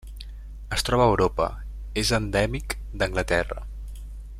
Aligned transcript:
Es 0.77 0.83
troba 0.87 1.05
a 1.09 1.11
Europa: 1.11 1.47
és 2.05 2.13
endèmic 2.21 2.77
d'Anglaterra. 3.03 3.63